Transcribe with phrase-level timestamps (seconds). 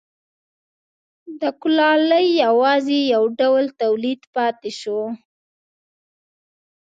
[1.41, 4.99] د کولالۍ یوازې یو ډول تولید پاتې شو